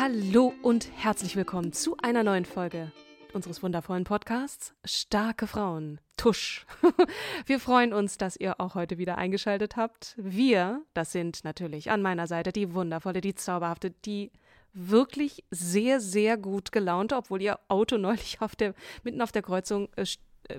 [0.00, 2.90] Hallo und herzlich willkommen zu einer neuen Folge
[3.34, 6.00] unseres wundervollen Podcasts Starke Frauen.
[6.16, 6.64] Tusch.
[7.44, 10.14] Wir freuen uns, dass ihr auch heute wieder eingeschaltet habt.
[10.16, 14.32] Wir, das sind natürlich an meiner Seite die wundervolle, die zauberhafte, die
[14.72, 19.90] wirklich sehr, sehr gut gelaunte, obwohl ihr Auto neulich auf der, mitten auf der Kreuzung
[19.96, 20.06] äh,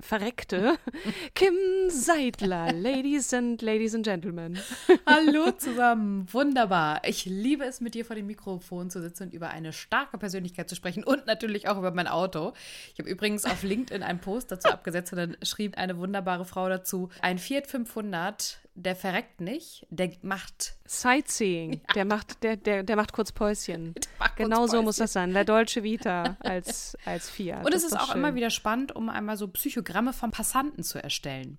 [0.01, 0.77] verreckte.
[1.35, 1.53] Kim
[1.89, 4.57] Seidler, Ladies and Ladies and Gentlemen.
[5.05, 7.01] Hallo zusammen, wunderbar.
[7.05, 10.69] Ich liebe es, mit dir vor dem Mikrofon zu sitzen und über eine starke Persönlichkeit
[10.69, 12.53] zu sprechen und natürlich auch über mein Auto.
[12.93, 16.69] Ich habe übrigens auf LinkedIn einen Post dazu abgesetzt und dann schrieb eine wunderbare Frau
[16.69, 21.93] dazu, ein Fiat 500 der verreckt nicht, der macht Sightseeing, ja.
[21.95, 23.93] der macht der, der, der macht kurz Päuschen.
[24.17, 24.85] Macht genau kurz so Päuschen.
[24.85, 25.31] muss das sein.
[25.31, 27.65] La Dolce Vita als, als Fiat.
[27.65, 28.17] Und es ist, ist auch schön.
[28.17, 31.57] immer wieder spannend, um einmal so Psychogramme vom Passanten zu erstellen.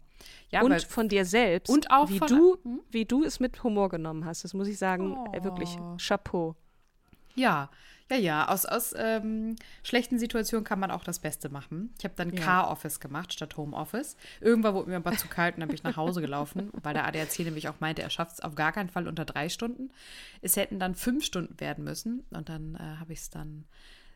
[0.51, 1.71] Ja, und von dir selbst.
[1.71, 2.81] Und auch wie du, hm?
[2.91, 4.45] wie du es mit Humor genommen hast.
[4.45, 5.45] Das muss ich sagen, oh.
[5.45, 6.55] wirklich Chapeau.
[7.35, 7.71] Ja,
[8.13, 11.95] ja, ja, aus, aus ähm, schlechten Situationen kann man auch das Beste machen.
[11.99, 12.43] Ich habe dann ja.
[12.43, 14.17] Car-Office gemacht statt Home-Office.
[14.41, 17.07] Irgendwann wurde mir aber zu kalt und dann bin ich nach Hause gelaufen, weil der
[17.07, 19.91] ADAC nämlich auch meinte, er schafft es auf gar keinen Fall unter drei Stunden.
[20.43, 23.65] Es hätten dann fünf Stunden werden müssen und dann äh, habe ich es dann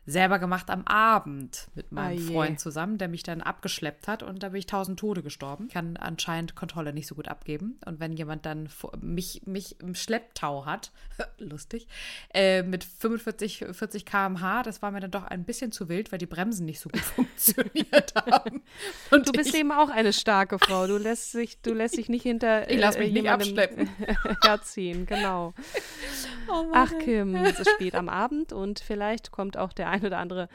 [0.07, 4.41] selber gemacht am Abend mit meinem oh Freund zusammen, der mich dann abgeschleppt hat und
[4.41, 5.65] da bin ich tausend Tode gestorben.
[5.67, 7.77] Ich kann anscheinend Kontrolle nicht so gut abgeben.
[7.85, 8.69] Und wenn jemand dann
[9.01, 10.91] mich, mich im Schlepptau hat,
[11.39, 11.87] lustig,
[12.33, 16.19] äh, mit 45, 40 km/h, das war mir dann doch ein bisschen zu wild, weil
[16.19, 18.63] die Bremsen nicht so gut funktioniert haben.
[19.11, 20.87] Und du bist ich, eben auch eine starke Frau.
[20.87, 23.89] Du lässt, sich, du lässt dich nicht hinter ich lass äh, mich nicht abschleppen.
[24.41, 25.53] herziehen, genau.
[26.47, 30.17] Oh Ach Kim, es ist spät am Abend und vielleicht kommt auch der ein oder
[30.17, 30.47] andere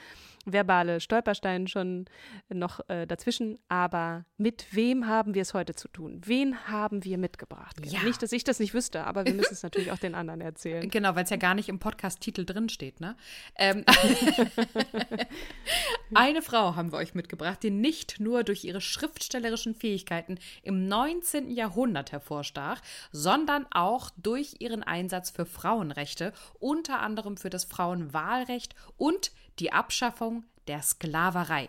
[0.44, 2.06] verbale Stolperstein schon
[2.48, 3.58] noch äh, dazwischen.
[3.68, 6.20] Aber mit wem haben wir es heute zu tun?
[6.24, 7.76] Wen haben wir mitgebracht?
[7.84, 8.02] Ja.
[8.02, 10.88] Nicht, dass ich das nicht wüsste, aber wir müssen es natürlich auch den anderen erzählen.
[10.88, 13.00] Genau, weil es ja gar nicht im Podcast-Titel drin steht.
[13.00, 13.16] Ne?
[13.56, 13.84] Ähm,
[16.14, 21.50] eine Frau haben wir euch mitgebracht, die nicht nur durch ihre schriftstellerischen Fähigkeiten im 19.
[21.50, 22.80] Jahrhundert hervorstach,
[23.10, 30.44] sondern auch durch ihren Einsatz für Frauenrechte, unter anderem für das Frauenwahlrecht und die Abschaffung
[30.66, 31.68] der Sklaverei.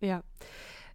[0.00, 0.22] Ja.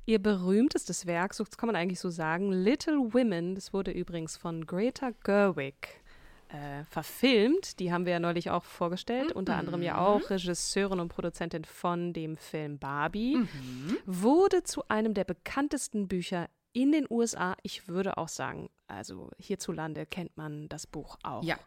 [0.05, 4.65] Ihr berühmtestes Werk, so kann man eigentlich so sagen, Little Women, das wurde übrigens von
[4.65, 6.01] Greta Gerwig
[6.49, 7.79] äh, verfilmt.
[7.79, 9.37] Die haben wir ja neulich auch vorgestellt, mhm.
[9.37, 13.37] unter anderem ja auch Regisseurin und Produzentin von dem Film Barbie.
[13.37, 13.97] Mhm.
[14.05, 20.05] Wurde zu einem der bekanntesten Bücher in den USA, ich würde auch sagen, also hierzulande
[20.05, 21.43] kennt man das Buch auch.
[21.43, 21.57] Ja.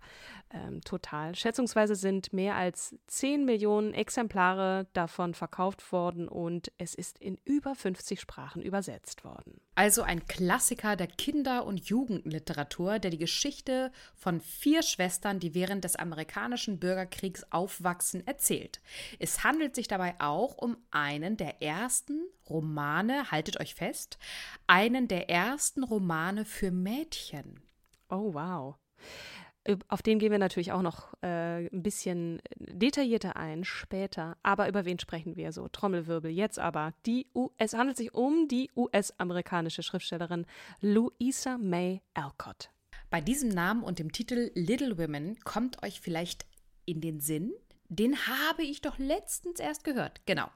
[0.50, 1.34] Ähm, total.
[1.34, 7.74] Schätzungsweise sind mehr als 10 Millionen Exemplare davon verkauft worden und es ist in über
[7.74, 9.60] 50 Sprachen übersetzt worden.
[9.74, 15.84] Also ein Klassiker der Kinder- und Jugendliteratur, der die Geschichte von vier Schwestern, die während
[15.84, 18.82] des amerikanischen Bürgerkriegs aufwachsen, erzählt.
[19.18, 24.18] Es handelt sich dabei auch um einen der ersten Romane, haltet euch fest,
[24.66, 27.11] einen der ersten Romane für Mädchen.
[28.08, 28.76] Oh, wow.
[29.88, 34.36] Auf den gehen wir natürlich auch noch äh, ein bisschen detaillierter ein später.
[34.42, 35.68] Aber über wen sprechen wir so?
[35.68, 36.30] Trommelwirbel.
[36.30, 40.46] Jetzt aber die U es handelt sich um die US-amerikanische Schriftstellerin
[40.80, 42.70] Louisa May Alcott.
[43.08, 46.44] Bei diesem Namen und dem Titel Little Women kommt euch vielleicht
[46.84, 47.52] in den Sinn,
[47.92, 50.22] den habe ich doch letztens erst gehört.
[50.24, 50.48] Genau.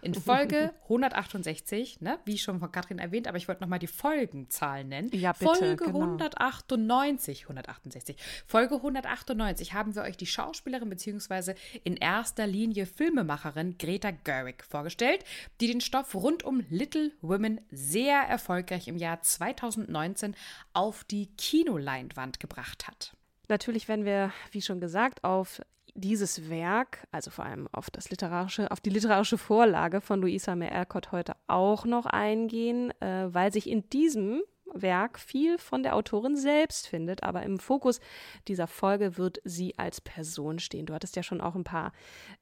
[0.00, 4.88] In Folge 168, ne, wie schon von Katrin erwähnt, aber ich wollte nochmal die Folgenzahlen
[4.88, 5.10] nennen.
[5.12, 6.02] Ja, bitte, Folge genau.
[6.02, 8.16] 198, 168.
[8.46, 11.54] Folge 198 haben wir euch die Schauspielerin bzw.
[11.82, 15.24] in erster Linie Filmemacherin Greta Gerwig vorgestellt,
[15.60, 20.36] die den Stoff rund um Little Women sehr erfolgreich im Jahr 2019
[20.72, 23.16] auf die Kinoleinwand gebracht hat.
[23.48, 25.60] Natürlich werden wir, wie schon gesagt, auf
[25.94, 30.70] dieses Werk, also vor allem auf das literarische, auf die literarische Vorlage von Louisa May
[30.70, 34.42] Alcott heute auch noch eingehen, äh, weil sich in diesem
[34.74, 38.00] Werk viel von der Autorin selbst findet, aber im Fokus
[38.48, 40.86] dieser Folge wird sie als Person stehen.
[40.86, 41.92] Du hattest ja schon auch ein paar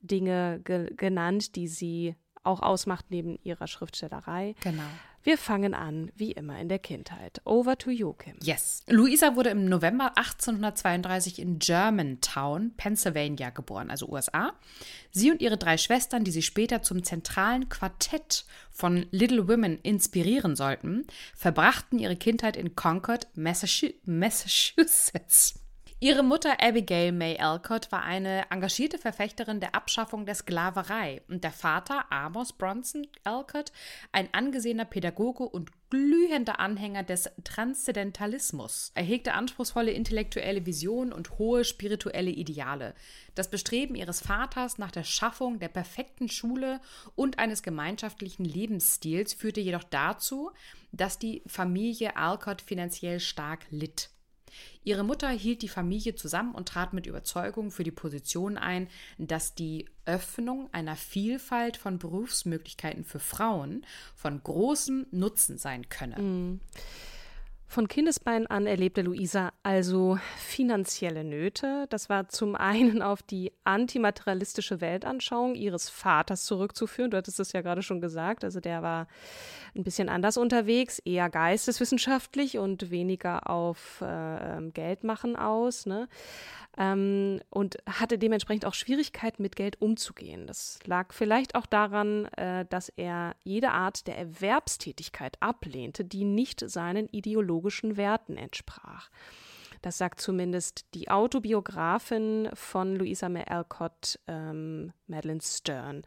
[0.00, 4.54] Dinge ge genannt, die sie auch ausmacht neben ihrer Schriftstellerei.
[4.62, 4.82] Genau.
[5.24, 7.40] Wir fangen an, wie immer in der Kindheit.
[7.44, 8.34] Over to you, Kim.
[8.42, 8.82] Yes.
[8.88, 14.52] Luisa wurde im November 1832 in Germantown, Pennsylvania geboren, also USA.
[15.12, 20.56] Sie und ihre drei Schwestern, die sie später zum zentralen Quartett von Little Women inspirieren
[20.56, 21.06] sollten,
[21.36, 25.54] verbrachten ihre Kindheit in Concord, Massachusetts.
[26.02, 31.52] Ihre Mutter Abigail May Alcott war eine engagierte Verfechterin der Abschaffung der Sklaverei und der
[31.52, 33.70] Vater Amos Bronson Alcott
[34.10, 38.90] ein angesehener Pädagoge und glühender Anhänger des Transzendentalismus.
[38.96, 42.96] Er hegte anspruchsvolle intellektuelle Visionen und hohe spirituelle Ideale.
[43.36, 46.80] Das Bestreben ihres Vaters nach der Schaffung der perfekten Schule
[47.14, 50.50] und eines gemeinschaftlichen Lebensstils führte jedoch dazu,
[50.90, 54.10] dass die Familie Alcott finanziell stark litt.
[54.84, 58.88] Ihre Mutter hielt die Familie zusammen und trat mit Überzeugung für die Position ein,
[59.18, 66.20] dass die Öffnung einer Vielfalt von Berufsmöglichkeiten für Frauen von großem Nutzen sein könne.
[66.20, 66.60] Mhm.
[67.72, 71.86] Von Kindesbein an erlebte Luisa also finanzielle Nöte.
[71.88, 77.10] Das war zum einen auf die antimaterialistische Weltanschauung ihres Vaters zurückzuführen.
[77.10, 78.44] Du hattest es ja gerade schon gesagt.
[78.44, 79.06] Also der war
[79.74, 85.86] ein bisschen anders unterwegs, eher geisteswissenschaftlich und weniger auf äh, ähm, Geldmachen aus.
[85.86, 86.08] Ne?
[86.78, 90.46] Ähm, und hatte dementsprechend auch Schwierigkeiten, mit Geld umzugehen.
[90.46, 96.68] Das lag vielleicht auch daran, äh, dass er jede Art der Erwerbstätigkeit ablehnte, die nicht
[96.68, 99.10] seinen ideologischen Werten entsprach.
[99.82, 106.02] Das sagt zumindest die Autobiografin von Louisa May Alcott, ähm, Madeleine Stern.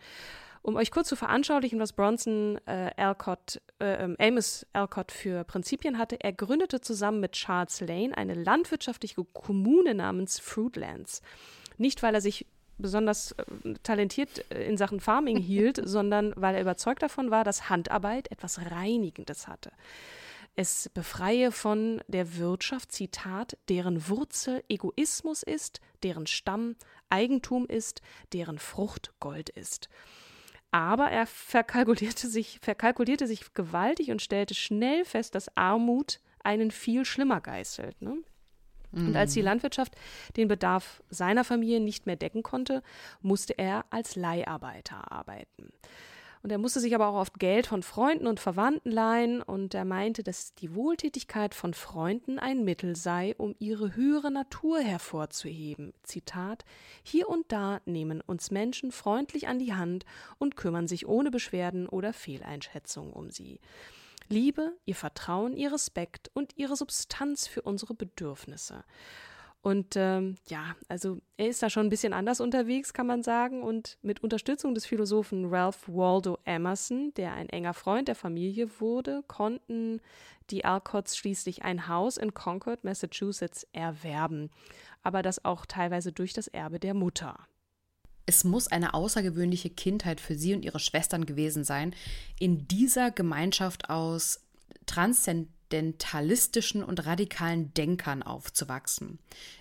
[0.65, 5.99] Um euch kurz zu veranschaulichen, was Bronson äh, Alcott, äh, ähm, Amos Alcott für Prinzipien
[5.99, 11.21] hatte, er gründete zusammen mit Charles Lane eine landwirtschaftliche Kommune namens Fruitlands.
[11.77, 12.47] Nicht, weil er sich
[12.79, 17.69] besonders äh, talentiert äh, in Sachen Farming hielt, sondern weil er überzeugt davon war, dass
[17.69, 19.71] Handarbeit etwas Reinigendes hatte.
[20.55, 26.75] Es befreie von der Wirtschaft, Zitat, deren Wurzel Egoismus ist, deren Stamm
[27.11, 28.01] Eigentum ist,
[28.33, 29.89] deren Frucht Gold ist.
[30.75, 37.05] Aber er verkalkulierte sich, verkalkulierte sich gewaltig und stellte schnell fest, dass Armut einen viel
[37.05, 38.01] schlimmer geißelt.
[38.01, 38.17] Ne?
[38.91, 39.45] Und als die mhm.
[39.45, 39.95] Landwirtschaft
[40.35, 42.83] den Bedarf seiner Familie nicht mehr decken konnte,
[43.21, 45.71] musste er als Leiharbeiter arbeiten.
[46.45, 49.83] Und er musste sich aber auch oft Geld von Freunden und Verwandten leihen und er
[49.83, 55.95] meinte, dass die Wohltätigkeit von Freunden ein Mittel sei, um ihre höhere Natur hervorzuheben.
[56.03, 56.63] Zitat:
[57.01, 60.05] Hier und da nehmen uns Menschen freundlich an die Hand
[60.37, 63.59] und kümmern sich ohne Beschwerden oder Fehleinschätzungen um sie.
[64.29, 68.83] Liebe, ihr Vertrauen, ihr Respekt und ihre Substanz für unsere Bedürfnisse.
[69.65, 73.63] Und ähm, ja, also er ist da schon ein bisschen anders unterwegs, kann man sagen.
[73.63, 79.23] Und mit Unterstützung des Philosophen Ralph Waldo Emerson, der ein enger Freund der Familie wurde,
[79.27, 80.01] konnten
[80.51, 84.51] die Alcotts schließlich ein Haus in Concord, Massachusetts erwerben.
[85.01, 87.35] Aber das auch teilweise durch das Erbe der Mutter.
[88.27, 91.95] Es muss eine außergewöhnliche Kindheit für sie und ihre Schwestern gewesen sein,
[92.39, 94.41] in dieser Gemeinschaft aus
[94.85, 99.19] Transzend fundamentalistischen und radikalen Denkern aufzuwachsen.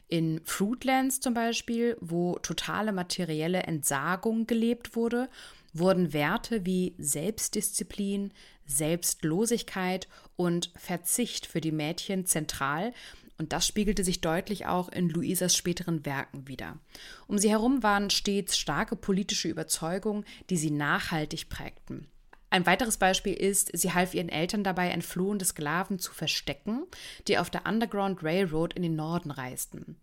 [0.08, 5.28] In Fruitlands zum Beispiel, wo totale materielle Entsagung gelebt wurde,
[5.73, 8.32] wurden Werte wie Selbstdisziplin,
[8.66, 12.92] Selbstlosigkeit und Verzicht für die Mädchen zentral
[13.37, 16.78] und das spiegelte sich deutlich auch in Luisas späteren Werken wider.
[17.26, 22.06] Um sie herum waren stets starke politische Überzeugungen, die sie nachhaltig prägten.
[22.54, 26.84] Ein weiteres Beispiel ist, sie half ihren Eltern dabei, entflohene Sklaven zu verstecken,
[27.26, 29.96] die auf der Underground Railroad in den Norden reisten.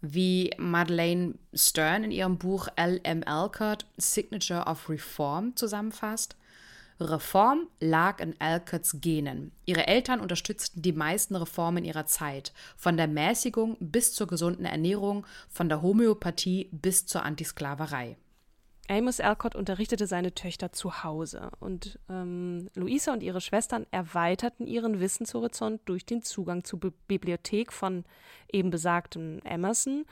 [0.00, 3.24] Wie Madeleine Stern in ihrem Buch L.M.
[3.26, 6.36] Alcott Signature of Reform zusammenfasst,
[7.00, 9.50] Reform lag in Alcotts Genen.
[9.66, 15.26] Ihre Eltern unterstützten die meisten Reformen ihrer Zeit, von der Mäßigung bis zur gesunden Ernährung,
[15.48, 18.16] von der Homöopathie bis zur Antisklaverei.
[18.90, 24.98] Amos Alcott unterrichtete seine Töchter zu Hause und ähm, Luisa und ihre Schwestern erweiterten ihren
[24.98, 28.04] Wissenshorizont durch den Zugang zur Bi Bibliothek von
[28.50, 30.06] eben besagtem Emerson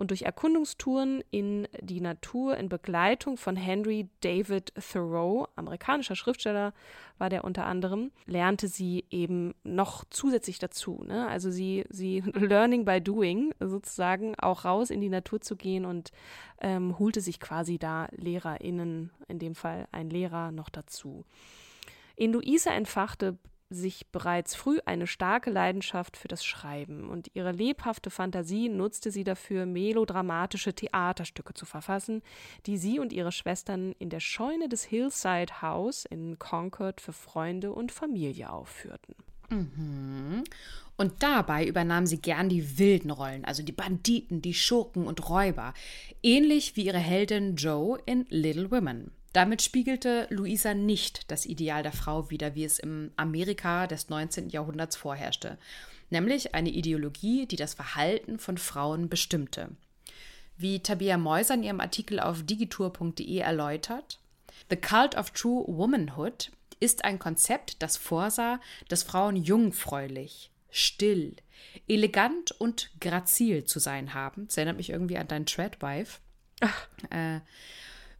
[0.00, 6.72] und durch Erkundungstouren in die Natur in Begleitung von Henry David Thoreau, amerikanischer Schriftsteller
[7.18, 11.04] war der unter anderem, lernte sie eben noch zusätzlich dazu.
[11.06, 11.28] Ne?
[11.28, 16.12] Also sie, sie learning by doing sozusagen auch raus in die Natur zu gehen und
[16.62, 21.26] ähm, holte sich quasi da LehrerInnen, in dem Fall ein Lehrer, noch dazu.
[22.16, 23.36] In Luisa entfachte
[23.70, 29.24] sich bereits früh eine starke Leidenschaft für das Schreiben und ihre lebhafte Fantasie nutzte sie
[29.24, 32.22] dafür, melodramatische Theaterstücke zu verfassen,
[32.66, 37.72] die sie und ihre Schwestern in der Scheune des Hillside House in Concord für Freunde
[37.72, 39.14] und Familie aufführten.
[39.50, 40.44] Mhm.
[40.96, 45.74] Und dabei übernahm sie gern die wilden Rollen, also die Banditen, die Schurken und Räuber,
[46.22, 49.12] ähnlich wie ihre Heldin Joe in Little Women.
[49.32, 54.48] Damit spiegelte Luisa nicht das Ideal der Frau wider, wie es im Amerika des 19.
[54.48, 55.56] Jahrhunderts vorherrschte,
[56.10, 59.70] nämlich eine Ideologie, die das Verhalten von Frauen bestimmte.
[60.56, 64.18] Wie Tabia Meuser in ihrem Artikel auf digitour.de erläutert,
[64.68, 71.36] The Cult of True Womanhood ist ein Konzept, das vorsah, dass Frauen jungfräulich, still,
[71.88, 74.46] elegant und grazil zu sein haben.
[74.46, 76.18] Das erinnert mich irgendwie an dein Treadwife.
[77.08, 77.40] Äh,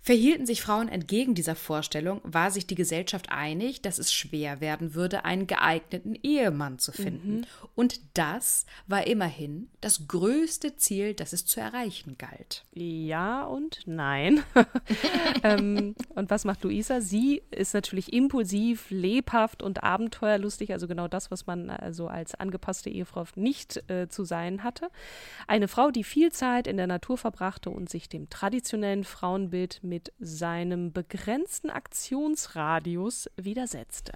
[0.03, 4.95] Verhielten sich Frauen entgegen dieser Vorstellung, war sich die Gesellschaft einig, dass es schwer werden
[4.95, 7.41] würde, einen geeigneten Ehemann zu finden.
[7.41, 7.47] Mhm.
[7.75, 12.65] Und das war immerhin das größte Ziel, das es zu erreichen galt.
[12.73, 14.43] Ja und nein.
[15.43, 17.03] ähm, und was macht Luisa?
[17.03, 22.89] Sie ist natürlich impulsiv, lebhaft und abenteuerlustig, also genau das, was man also als angepasste
[22.89, 24.89] Ehefrau nicht äh, zu sein hatte.
[25.47, 30.15] Eine Frau, die viel Zeit in der Natur verbrachte und sich dem traditionellen Frauenbild mit
[30.19, 34.15] seinem begrenzten Aktionsradius widersetzte.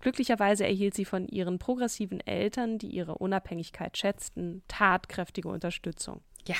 [0.00, 6.20] Glücklicherweise erhielt sie von ihren progressiven Eltern, die ihre Unabhängigkeit schätzten, tatkräftige Unterstützung.
[6.46, 6.56] Ja,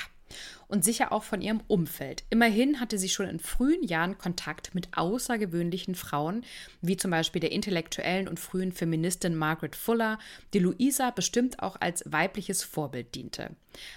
[0.67, 2.25] und sicher auch von ihrem Umfeld.
[2.31, 6.45] Immerhin hatte sie schon in frühen Jahren Kontakt mit außergewöhnlichen Frauen,
[6.83, 10.19] wie zum Beispiel der intellektuellen und frühen Feministin Margaret Fuller,
[10.53, 13.57] die Luisa bestimmt auch als weibliches Vorbild diente.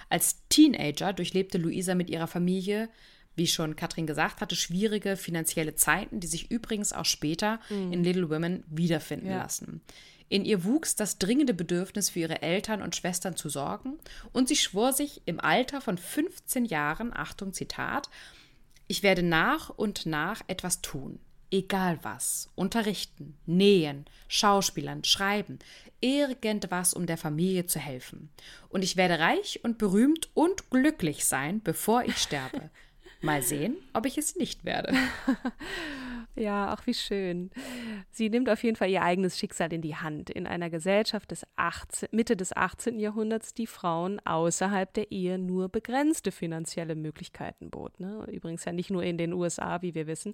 [0.10, 2.90] Als Teenager durchlebte Luisa mit ihrer Familie
[3.36, 7.94] wie schon Katrin gesagt hatte, schwierige finanzielle Zeiten, die sich übrigens auch später mhm.
[7.94, 9.38] in Little Women wiederfinden ja.
[9.38, 9.82] lassen.
[10.30, 14.00] In ihr wuchs das dringende Bedürfnis, für ihre Eltern und Schwestern zu sorgen,
[14.32, 18.10] und sie schwor sich im Alter von 15 Jahren, Achtung Zitat,
[18.88, 21.20] ich werde nach und nach etwas tun,
[21.52, 25.60] egal was, unterrichten, nähen, schauspielern, schreiben,
[26.00, 28.30] irgendwas, um der Familie zu helfen.
[28.70, 32.70] Und ich werde reich und berühmt und glücklich sein, bevor ich sterbe.
[33.22, 34.94] Mal sehen, ob ich es nicht werde.
[36.36, 37.52] Ja, ach wie schön.
[38.10, 40.30] Sie nimmt auf jeden Fall ihr eigenes Schicksal in die Hand.
[40.30, 43.00] In einer Gesellschaft des 18, Mitte des 18.
[43.00, 48.00] Jahrhunderts, die Frauen außerhalb der Ehe nur begrenzte finanzielle Möglichkeiten bot.
[48.00, 48.26] Ne?
[48.32, 50.34] Übrigens ja nicht nur in den USA, wie wir wissen.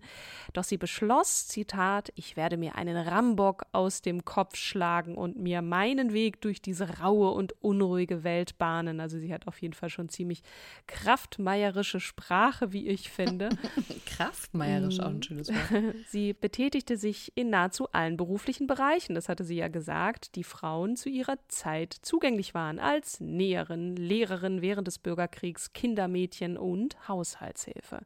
[0.53, 5.63] Doch sie beschloss, Zitat, ich werde mir einen Rambock aus dem Kopf schlagen und mir
[5.63, 8.99] meinen Weg durch diese raue und unruhige Welt bahnen.
[8.99, 10.43] Also sie hat auf jeden Fall schon ziemlich
[10.85, 13.49] kraftmeierische Sprache, wie ich finde.
[14.05, 15.86] kraftmeierisch, auch ein schönes Wort.
[16.07, 20.95] Sie betätigte sich in nahezu allen beruflichen Bereichen, das hatte sie ja gesagt, die Frauen
[20.95, 28.01] zu ihrer Zeit zugänglich waren, als Näherin, Lehrerin während des Bürgerkriegs, Kindermädchen und Haushaltshilfe.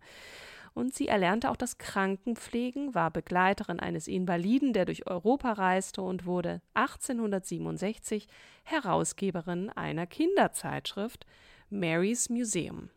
[0.74, 6.26] Und sie erlernte auch das Krankenpflegen, war Begleiterin eines Invaliden, der durch Europa reiste und
[6.26, 8.28] wurde 1867
[8.64, 11.26] Herausgeberin einer Kinderzeitschrift
[11.70, 12.90] Mary's Museum.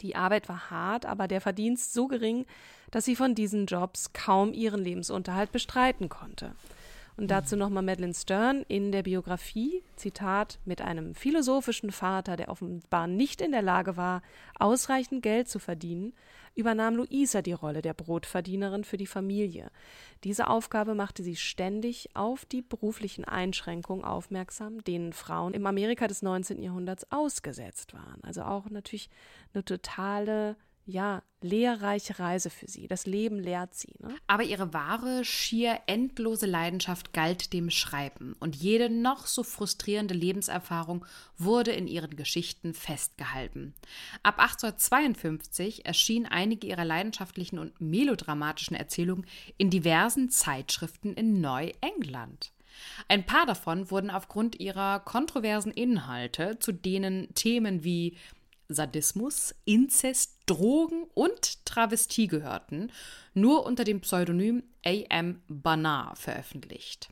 [0.00, 2.46] Die Arbeit war hart, aber der Verdienst so gering,
[2.90, 6.54] dass sie von diesen Jobs kaum ihren Lebensunterhalt bestreiten konnte.
[7.16, 13.06] Und dazu nochmal Madeleine Stern in der Biografie, Zitat, mit einem philosophischen Vater, der offenbar
[13.06, 14.22] nicht in der Lage war,
[14.58, 16.14] ausreichend Geld zu verdienen,
[16.54, 19.70] übernahm Luisa die Rolle der Brotverdienerin für die Familie.
[20.24, 26.22] Diese Aufgabe machte sie ständig auf die beruflichen Einschränkungen aufmerksam, denen Frauen im Amerika des
[26.22, 26.62] 19.
[26.62, 28.22] Jahrhunderts ausgesetzt waren.
[28.22, 29.10] Also auch natürlich
[29.52, 30.56] eine totale
[30.90, 32.86] ja, lehrreiche Reise für sie.
[32.86, 33.94] Das Leben lehrt sie.
[33.98, 34.14] Ne?
[34.26, 38.36] Aber ihre wahre, schier endlose Leidenschaft galt dem Schreiben.
[38.40, 41.04] Und jede noch so frustrierende Lebenserfahrung
[41.38, 43.74] wurde in ihren Geschichten festgehalten.
[44.22, 52.52] Ab 1852 erschienen einige ihrer leidenschaftlichen und melodramatischen Erzählungen in diversen Zeitschriften in Neuengland.
[53.08, 58.16] Ein paar davon wurden aufgrund ihrer kontroversen Inhalte, zu denen Themen wie
[58.74, 62.90] Sadismus, Inzest, Drogen und Travestie gehörten,
[63.34, 65.42] nur unter dem Pseudonym A.M.
[65.48, 67.10] Barnard veröffentlicht.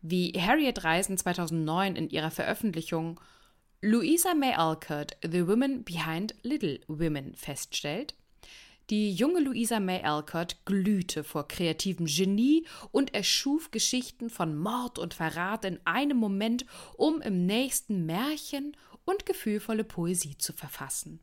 [0.00, 3.20] Wie Harriet Reisen 2009 in ihrer Veröffentlichung
[3.80, 8.14] Louisa May Alcott, The Woman Behind Little Women feststellt,
[8.90, 15.14] die junge Louisa May Alcott glühte vor kreativem Genie und erschuf Geschichten von Mord und
[15.14, 21.20] Verrat in einem Moment, um im nächsten Märchen und gefühlvolle Poesie zu verfassen.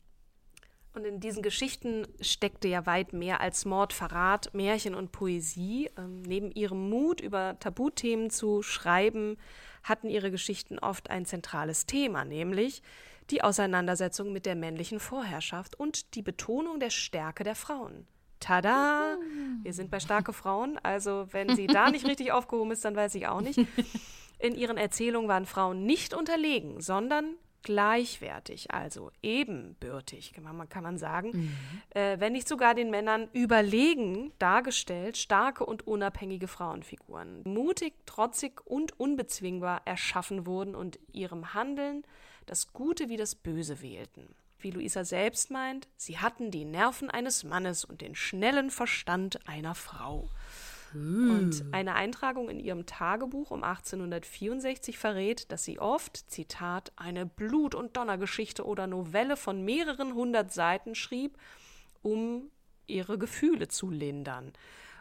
[0.94, 5.90] Und in diesen Geschichten steckte ja weit mehr als Mord, Verrat, Märchen und Poesie.
[5.98, 9.38] Ähm, neben ihrem Mut, über Tabuthemen zu schreiben,
[9.84, 12.82] hatten ihre Geschichten oft ein zentrales Thema, nämlich
[13.30, 18.08] die Auseinandersetzung mit der männlichen Vorherrschaft und die Betonung der Stärke der Frauen.
[18.40, 19.18] Tada!
[19.64, 23.14] Wir sind bei starke Frauen, also wenn sie da nicht richtig aufgehoben ist, dann weiß
[23.16, 23.60] ich auch nicht.
[24.40, 31.58] In ihren Erzählungen waren Frauen nicht unterlegen, sondern gleichwertig, also ebenbürtig, kann man, sagen, mhm.
[31.92, 39.00] äh, wenn nicht sogar den Männern überlegen dargestellt, starke und unabhängige Frauenfiguren, mutig, trotzig und
[39.00, 42.04] unbezwingbar erschaffen wurden und ihrem Handeln
[42.46, 44.36] das Gute wie das Böse wählten.
[44.62, 49.74] Wie Luisa selbst meint, sie hatten die Nerven eines Mannes und den schnellen Verstand einer
[49.74, 50.30] Frau.
[50.94, 57.76] Und eine Eintragung in ihrem Tagebuch um 1864 verrät, dass sie oft, Zitat, eine Blut-
[57.76, 61.38] und Donnergeschichte oder Novelle von mehreren hundert Seiten schrieb,
[62.02, 62.50] um
[62.88, 64.54] ihre Gefühle zu lindern.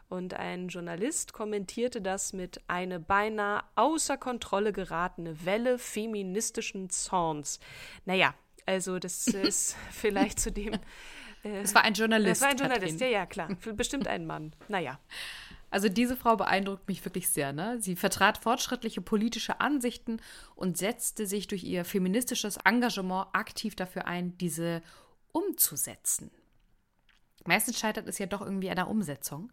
[0.08, 7.60] Und ein Journalist kommentierte das mit eine beinahe außer Kontrolle geratene Welle feministischen Zorns.
[8.06, 10.74] Naja, also das ist vielleicht zu dem.
[11.44, 12.36] Äh, es war ein Journalist.
[12.36, 13.12] Es war ein Journalist, Katrin.
[13.12, 13.48] ja, ja, klar.
[13.74, 14.52] Bestimmt ein Mann.
[14.68, 14.98] Naja.
[15.70, 17.52] Also diese Frau beeindruckt mich wirklich sehr.
[17.52, 17.80] Ne?
[17.80, 20.20] Sie vertrat fortschrittliche politische Ansichten
[20.54, 24.82] und setzte sich durch ihr feministisches Engagement aktiv dafür ein, diese
[25.32, 26.30] umzusetzen.
[27.46, 29.50] Meistens scheitert es ja doch irgendwie an der Umsetzung.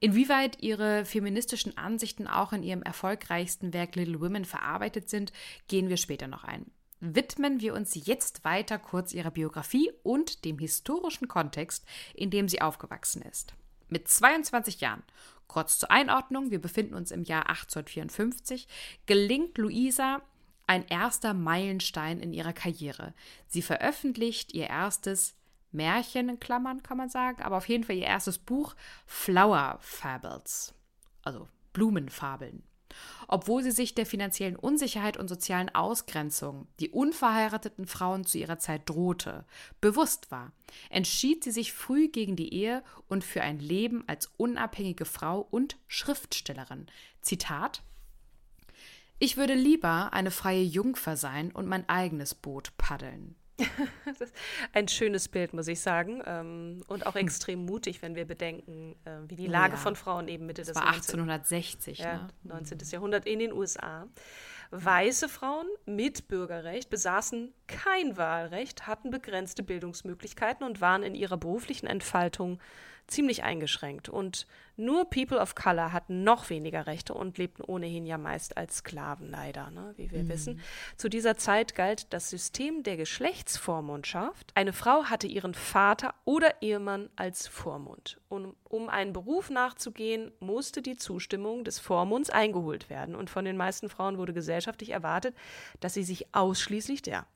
[0.00, 5.32] Inwieweit ihre feministischen Ansichten auch in ihrem erfolgreichsten Werk Little Women verarbeitet sind,
[5.68, 6.66] gehen wir später noch ein.
[7.00, 12.60] Widmen wir uns jetzt weiter kurz ihrer Biografie und dem historischen Kontext, in dem sie
[12.60, 13.54] aufgewachsen ist.
[13.88, 15.02] Mit 22 Jahren.
[15.46, 18.68] Kurz zur Einordnung, wir befinden uns im Jahr 1854,
[19.06, 20.20] gelingt Luisa
[20.66, 23.14] ein erster Meilenstein in ihrer Karriere.
[23.46, 25.34] Sie veröffentlicht ihr erstes
[25.72, 30.74] Märchen in Klammern, kann man sagen, aber auf jeden Fall ihr erstes Buch Flower Fables,
[31.22, 32.67] also Blumenfabeln
[33.26, 38.88] obwohl sie sich der finanziellen Unsicherheit und sozialen Ausgrenzung, die unverheirateten Frauen zu ihrer Zeit
[38.88, 39.44] drohte,
[39.80, 40.52] bewusst war,
[40.90, 45.76] entschied sie sich früh gegen die Ehe und für ein Leben als unabhängige Frau und
[45.86, 46.86] Schriftstellerin.
[47.20, 47.82] Zitat
[49.18, 53.36] Ich würde lieber eine freie Jungfer sein und mein eigenes Boot paddeln.
[54.72, 56.22] ein schönes Bild, muss ich sagen.
[56.26, 57.22] Ähm, und auch hm.
[57.22, 59.78] extrem mutig, wenn wir bedenken, äh, wie die Lage ja.
[59.78, 62.28] von Frauen eben Mitte das des war 1860, 19, ja, ne?
[62.44, 62.78] 19.
[62.90, 64.06] Jahrhundert in den USA.
[64.70, 71.86] Weiße Frauen mit Bürgerrecht besaßen kein Wahlrecht, hatten begrenzte Bildungsmöglichkeiten und waren in ihrer beruflichen
[71.86, 72.60] Entfaltung
[73.08, 74.08] ziemlich eingeschränkt.
[74.08, 78.76] Und nur People of Color hatten noch weniger Rechte und lebten ohnehin ja meist als
[78.76, 80.28] Sklaven, leider, ne, wie wir mhm.
[80.28, 80.60] wissen.
[80.96, 84.52] Zu dieser Zeit galt das System der Geschlechtsvormundschaft.
[84.54, 88.20] Eine Frau hatte ihren Vater oder Ehemann als Vormund.
[88.28, 93.16] Und um einen Beruf nachzugehen, musste die Zustimmung des Vormunds eingeholt werden.
[93.16, 95.34] Und von den meisten Frauen wurde gesellschaftlich erwartet,
[95.80, 97.26] dass sie sich ausschließlich der,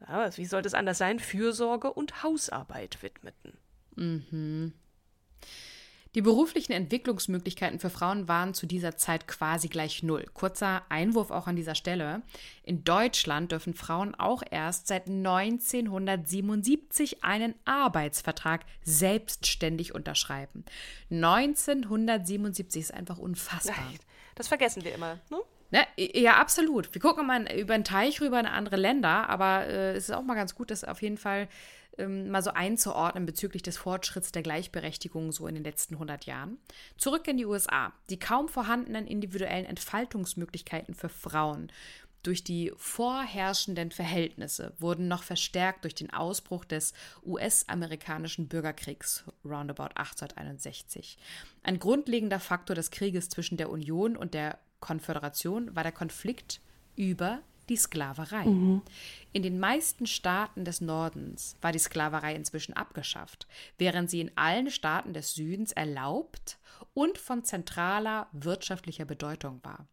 [0.00, 3.58] ja, wie sollte es anders sein, Fürsorge und Hausarbeit widmeten.
[3.94, 4.72] Mhm.
[6.16, 10.26] Die beruflichen Entwicklungsmöglichkeiten für Frauen waren zu dieser Zeit quasi gleich null.
[10.34, 12.22] Kurzer Einwurf auch an dieser Stelle.
[12.64, 20.64] In Deutschland dürfen Frauen auch erst seit 1977 einen Arbeitsvertrag selbstständig unterschreiben.
[21.10, 23.76] 1977 ist einfach unfassbar.
[24.34, 25.38] Das vergessen wir immer, ne?
[25.70, 25.86] Ne?
[25.96, 26.92] Ja, absolut.
[26.92, 30.22] Wir gucken mal über den Teich rüber in andere Länder, aber äh, es ist auch
[30.22, 31.46] mal ganz gut, dass auf jeden Fall
[32.00, 36.58] ähm, mal so einzuordnen bezüglich des Fortschritts der Gleichberechtigung so in den letzten 100 Jahren.
[36.96, 37.92] Zurück in die USA.
[38.08, 41.70] Die kaum vorhandenen individuellen Entfaltungsmöglichkeiten für Frauen
[42.22, 46.92] durch die vorherrschenden Verhältnisse wurden noch verstärkt durch den Ausbruch des
[47.24, 51.16] US-amerikanischen Bürgerkriegs roundabout 1861.
[51.62, 56.60] Ein grundlegender Faktor des Krieges zwischen der Union und der Konföderation war der Konflikt
[56.94, 58.44] über die Sklaverei.
[58.44, 58.82] Mhm.
[59.32, 63.46] In den meisten Staaten des Nordens war die Sklaverei inzwischen abgeschafft,
[63.78, 66.58] während sie in allen Staaten des Südens erlaubt
[66.92, 69.86] und von zentraler wirtschaftlicher Bedeutung war.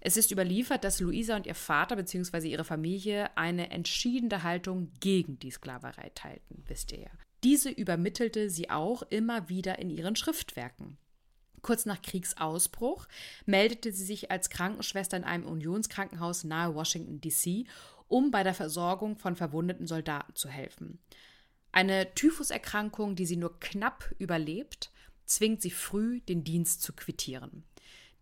[0.00, 2.48] Es ist überliefert, dass Luisa und ihr Vater bzw.
[2.48, 7.10] ihre Familie eine entschiedene Haltung gegen die Sklaverei teilten, wisst ihr ja.
[7.44, 10.98] Diese übermittelte sie auch immer wieder in ihren Schriftwerken.
[11.66, 13.08] Kurz nach Kriegsausbruch
[13.44, 17.64] meldete sie sich als Krankenschwester in einem Unionskrankenhaus nahe Washington, D.C.,
[18.06, 21.00] um bei der Versorgung von verwundeten Soldaten zu helfen.
[21.72, 24.92] Eine Typhuserkrankung, die sie nur knapp überlebt,
[25.24, 27.64] zwingt sie früh, den Dienst zu quittieren.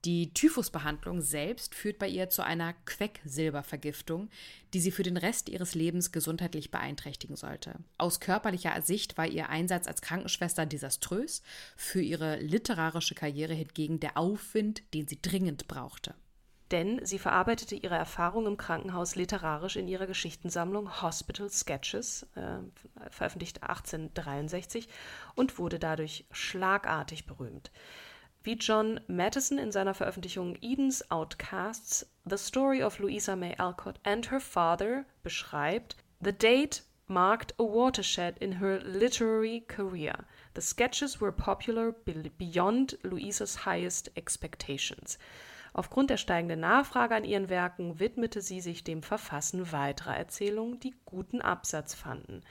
[0.04, 4.28] Die Typhusbehandlung selbst führt bei ihr zu einer Quecksilbervergiftung,
[4.74, 7.76] die sie für den Rest ihres Lebens gesundheitlich beeinträchtigen sollte.
[7.96, 11.42] Aus körperlicher Sicht war ihr Einsatz als Krankenschwester desaströs,
[11.74, 16.14] für ihre literarische Karriere hingegen der Aufwind, den sie dringend brauchte.
[16.70, 22.58] Denn sie verarbeitete ihre Erfahrung im Krankenhaus literarisch in ihrer Geschichtensammlung Hospital Sketches, äh,
[23.10, 24.88] veröffentlicht 1863,
[25.34, 27.70] und wurde dadurch schlagartig berühmt.
[28.44, 34.30] Wie John Mattison in seiner Veröffentlichung Eden's Outcasts The Story of Louisa May Alcott and
[34.30, 40.26] Her Father beschreibt, The date marked a watershed in her literary career.
[40.52, 41.92] The sketches were popular
[42.36, 45.18] beyond Louisas highest expectations.
[45.72, 50.94] Aufgrund der steigenden Nachfrage an ihren Werken widmete sie sich dem Verfassen weiterer Erzählungen, die
[51.06, 52.42] guten Absatz fanden.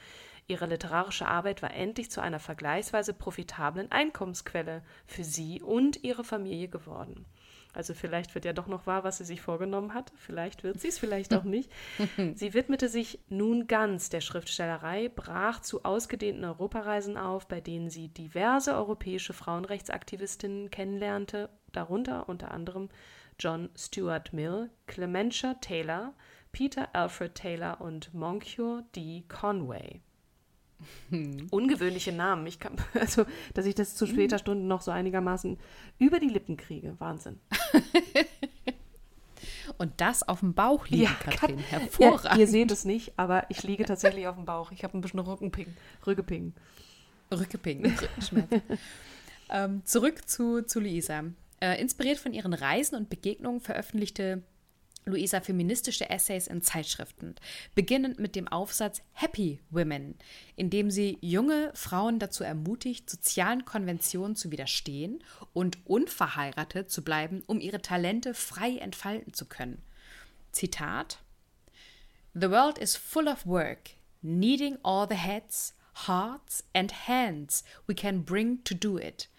[0.47, 6.67] Ihre literarische Arbeit war endlich zu einer vergleichsweise profitablen Einkommensquelle für sie und ihre Familie
[6.67, 7.25] geworden.
[7.73, 10.12] Also vielleicht wird ja doch noch wahr, was sie sich vorgenommen hat.
[10.15, 11.71] Vielleicht wird sie es, vielleicht auch nicht.
[12.36, 18.10] Sie widmete sich nun ganz der Schriftstellerei, brach zu ausgedehnten Europareisen auf, bei denen sie
[18.10, 22.89] diverse europäische Frauenrechtsaktivistinnen kennenlernte, darunter unter anderem
[23.39, 26.13] John Stuart Mill, Clementia Taylor,
[26.51, 29.23] Peter Alfred Taylor und Moncure D.
[29.27, 30.01] Conway.
[31.10, 31.48] Hm.
[31.52, 32.46] Ungewöhnliche Namen.
[32.48, 35.58] Ich kann, also, dass ich das zu später Stunde noch so einigermaßen
[36.00, 36.96] über die Lippen kriege.
[37.00, 37.39] Wahnsinn.
[39.78, 41.58] Und das auf dem Bauch liegen, ja, Katrin.
[41.58, 42.26] Hervorragend.
[42.26, 44.72] Ja, ihr seht es nicht, aber ich liege tatsächlich auf dem Bauch.
[44.72, 45.74] Ich habe ein bisschen Rückenping.
[46.06, 46.54] Rückeping.
[47.32, 48.62] Rückenschmerz.
[49.50, 51.24] ähm, zurück zu, zu Luisa.
[51.60, 54.43] Äh, inspiriert von ihren Reisen und Begegnungen veröffentlichte
[55.05, 57.35] Luisa feministische Essays in Zeitschriften,
[57.75, 60.15] beginnend mit dem Aufsatz Happy Women,
[60.55, 67.43] in dem sie junge Frauen dazu ermutigt, sozialen Konventionen zu widerstehen und unverheiratet zu bleiben,
[67.47, 69.81] um ihre Talente frei entfalten zu können.
[70.51, 71.19] Zitat
[72.33, 75.75] The world is full of work, needing all the heads,
[76.07, 79.29] hearts and hands we can bring to do it.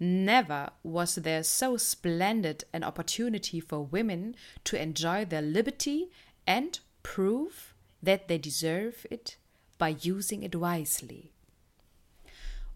[0.00, 6.08] Never was there so splendid an opportunity for women to enjoy their liberty
[6.46, 9.36] and prove that they deserve it
[9.76, 11.32] by using it wisely.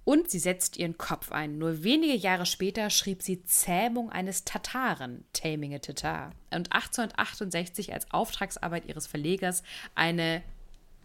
[0.05, 1.59] Und sie setzt ihren Kopf ein.
[1.59, 8.11] Nur wenige Jahre später schrieb sie Zähmung eines Tataren, Taming a Tatar, und 1868 als
[8.11, 9.63] Auftragsarbeit ihres Verlegers
[9.95, 10.43] eine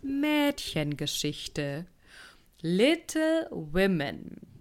[0.01, 1.85] Mädchengeschichte.
[2.61, 4.56] Little Women.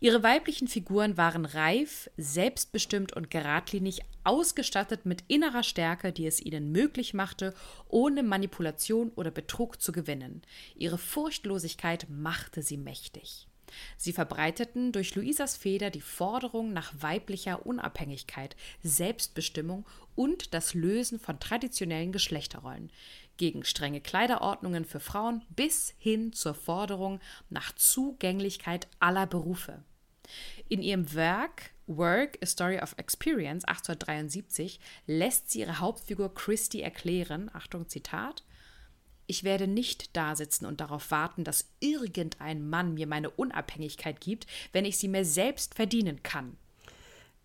[0.00, 6.70] Ihre weiblichen Figuren waren reif, selbstbestimmt und geradlinig, ausgestattet mit innerer Stärke, die es ihnen
[6.70, 7.52] möglich machte,
[7.88, 10.42] ohne Manipulation oder Betrug zu gewinnen.
[10.76, 13.48] Ihre Furchtlosigkeit machte sie mächtig.
[13.96, 19.84] Sie verbreiteten durch Luisas Feder die Forderung nach weiblicher Unabhängigkeit, Selbstbestimmung
[20.14, 22.90] und das Lösen von traditionellen Geschlechterrollen,
[23.36, 29.82] gegen strenge Kleiderordnungen für Frauen bis hin zur Forderung nach Zugänglichkeit aller Berufe.
[30.68, 37.50] In ihrem Werk Work, A Story of Experience 1873 lässt sie ihre Hauptfigur Christy erklären,
[37.54, 38.44] Achtung Zitat,
[39.26, 44.86] ich werde nicht dasitzen und darauf warten, dass irgendein Mann mir meine Unabhängigkeit gibt, wenn
[44.86, 46.56] ich sie mir selbst verdienen kann.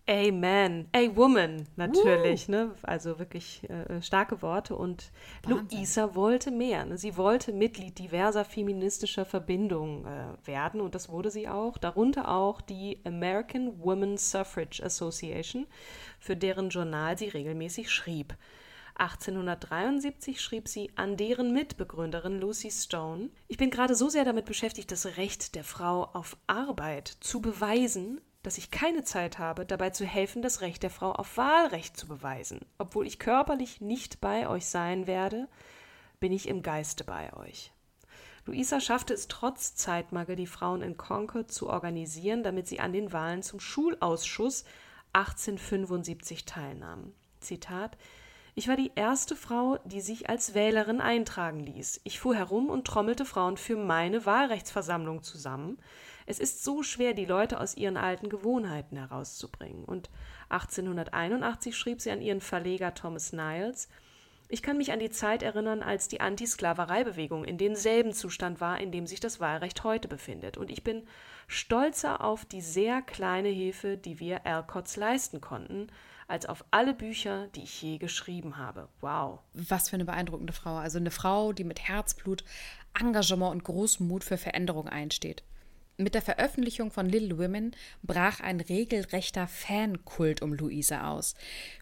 [0.06, 0.86] Amen.
[0.92, 2.46] A Woman, natürlich.
[2.48, 2.74] Ne?
[2.82, 4.76] Also wirklich äh, starke Worte.
[4.76, 5.10] Und
[5.44, 5.78] Wahnsinn.
[5.78, 6.84] Luisa wollte mehr.
[6.84, 6.98] Ne?
[6.98, 10.82] Sie wollte Mitglied diverser feministischer Verbindungen äh, werden.
[10.82, 11.78] Und das wurde sie auch.
[11.78, 15.66] Darunter auch die American Women's Suffrage Association,
[16.18, 18.36] für deren Journal sie regelmäßig schrieb.
[18.96, 24.92] 1873 schrieb sie an deren Mitbegründerin Lucy Stone, ich bin gerade so sehr damit beschäftigt,
[24.92, 30.04] das Recht der Frau auf Arbeit zu beweisen, dass ich keine Zeit habe, dabei zu
[30.04, 32.60] helfen, das Recht der Frau auf Wahlrecht zu beweisen.
[32.78, 35.48] Obwohl ich körperlich nicht bei euch sein werde,
[36.20, 37.72] bin ich im Geiste bei euch.
[38.46, 43.12] Luisa schaffte es trotz Zeitmangel, die Frauen in Concord zu organisieren, damit sie an den
[43.12, 44.64] Wahlen zum Schulausschuss
[45.14, 47.14] 1875 teilnahmen.
[47.40, 47.96] Zitat
[48.56, 52.00] ich war die erste Frau, die sich als Wählerin eintragen ließ.
[52.04, 55.78] Ich fuhr herum und trommelte Frauen für meine Wahlrechtsversammlung zusammen.
[56.26, 59.84] Es ist so schwer, die Leute aus ihren alten Gewohnheiten herauszubringen.
[59.84, 60.10] Und
[60.48, 63.88] 1881 schrieb sie an ihren Verleger Thomas Niles
[64.48, 68.90] Ich kann mich an die Zeit erinnern, als die Antisklavereibewegung in demselben Zustand war, in
[68.90, 70.56] dem sich das Wahlrecht heute befindet.
[70.56, 71.06] Und ich bin
[71.46, 75.88] stolzer auf die sehr kleine Hilfe, die wir Alcotts leisten konnten,
[76.26, 78.88] als auf alle Bücher, die ich je geschrieben habe.
[79.02, 79.40] Wow.
[79.52, 80.76] Was für eine beeindruckende Frau.
[80.76, 82.44] Also eine Frau, die mit Herzblut,
[82.98, 85.42] Engagement und großem Mut für Veränderung einsteht.
[85.96, 91.34] Mit der Veröffentlichung von Little Women brach ein regelrechter Fankult um Louisa aus.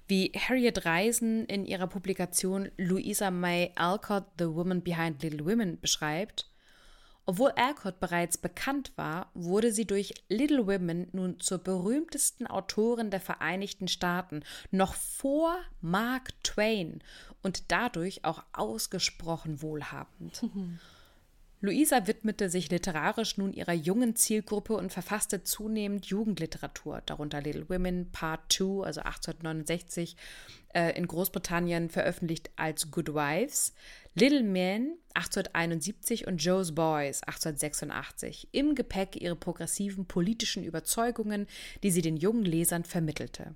[0.07, 6.51] Wie Harriet Reisen in ihrer Publikation Louisa May Alcott, The Woman Behind Little Women beschreibt,
[7.25, 13.21] obwohl Alcott bereits bekannt war, wurde sie durch Little Women nun zur berühmtesten Autorin der
[13.21, 17.03] Vereinigten Staaten, noch vor Mark Twain
[17.43, 20.43] und dadurch auch ausgesprochen wohlhabend.
[21.65, 28.11] Luisa widmete sich literarisch nun ihrer jungen Zielgruppe und verfasste zunehmend Jugendliteratur, darunter Little Women
[28.11, 30.17] Part 2, also 1869,
[30.75, 33.75] äh, in Großbritannien veröffentlicht als Good Wives,
[34.17, 41.47] Little Men 1871 und Joe's Boys 1886, im Gepäck ihre progressiven politischen Überzeugungen,
[41.85, 43.55] die sie den jungen Lesern vermittelte.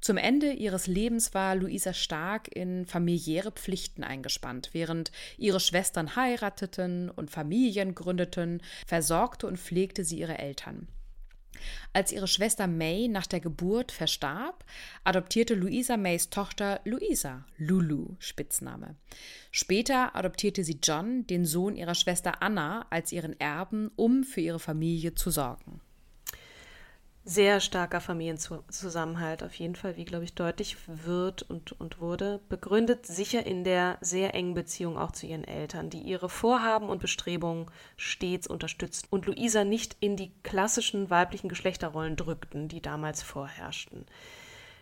[0.00, 4.70] Zum Ende ihres Lebens war Luisa stark in familiäre Pflichten eingespannt.
[4.72, 10.88] Während ihre Schwestern heirateten und Familien gründeten, versorgte und pflegte sie ihre Eltern.
[11.92, 14.64] Als ihre Schwester May nach der Geburt verstarb,
[15.04, 18.96] adoptierte Louisa Mays Tochter Louisa, Lulu, Spitzname.
[19.50, 24.60] Später adoptierte sie John, den Sohn ihrer Schwester Anna, als ihren Erben, um für ihre
[24.60, 25.80] Familie zu sorgen
[27.28, 33.04] sehr starker Familienzusammenhalt, auf jeden Fall, wie, glaube ich, deutlich wird und, und wurde, begründet
[33.04, 37.66] sicher in der sehr engen Beziehung auch zu ihren Eltern, die ihre Vorhaben und Bestrebungen
[37.96, 44.06] stets unterstützten und Luisa nicht in die klassischen weiblichen Geschlechterrollen drückten, die damals vorherrschten.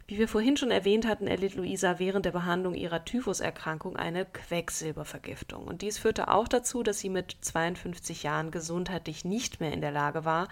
[0.07, 5.65] Wie wir vorhin schon erwähnt hatten, erlitt Luisa während der Behandlung ihrer Typhuserkrankung eine Quecksilbervergiftung.
[5.67, 9.93] Und dies führte auch dazu, dass sie mit 52 Jahren gesundheitlich nicht mehr in der
[9.93, 10.49] Lage war,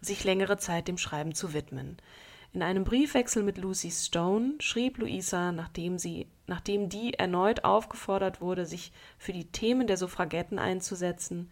[0.00, 1.96] sich längere Zeit dem Schreiben zu widmen.
[2.52, 8.66] In einem Briefwechsel mit Lucy Stone schrieb Louisa, nachdem, sie, nachdem die erneut aufgefordert wurde,
[8.66, 11.50] sich für die Themen der Suffragetten einzusetzen,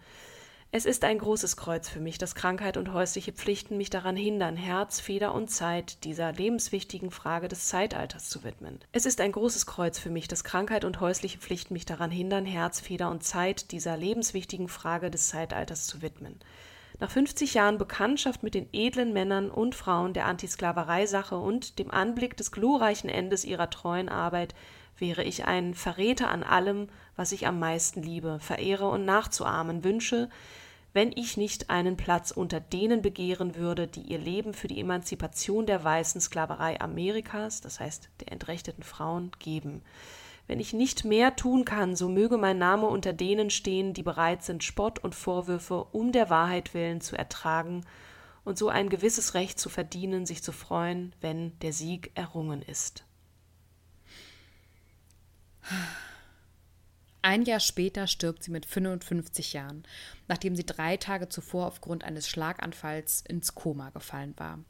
[0.70, 4.54] es ist ein großes Kreuz für mich, dass Krankheit und häusliche Pflichten mich daran hindern,
[4.54, 8.78] Herz, Feder und Zeit dieser lebenswichtigen Frage des Zeitalters zu widmen.
[8.92, 12.44] Es ist ein großes Kreuz für mich, dass Krankheit und häusliche Pflichten mich daran hindern,
[12.44, 16.38] Herz, Feder und Zeit dieser lebenswichtigen Frage des Zeitalters zu widmen.
[17.00, 22.36] Nach 50 Jahren Bekanntschaft mit den edlen Männern und Frauen der Antisklavereisache und dem Anblick
[22.36, 24.54] des glorreichen Endes ihrer treuen Arbeit
[24.96, 30.28] wäre ich ein Verräter an allem, was ich am meisten liebe, verehre und nachzuahmen wünsche,
[30.92, 35.66] wenn ich nicht einen Platz unter denen begehren würde, die ihr Leben für die Emanzipation
[35.66, 39.82] der weißen Sklaverei Amerikas, das heißt der entrechteten Frauen, geben.
[40.48, 44.42] Wenn ich nicht mehr tun kann, so möge mein Name unter denen stehen, die bereit
[44.42, 47.84] sind, Spott und Vorwürfe um der Wahrheit willen zu ertragen
[48.44, 53.04] und so ein gewisses Recht zu verdienen, sich zu freuen, wenn der Sieg errungen ist.
[57.20, 59.82] Ein Jahr später stirbt sie mit 55 Jahren,
[60.28, 64.60] nachdem sie drei Tage zuvor aufgrund eines Schlaganfalls ins Koma gefallen war.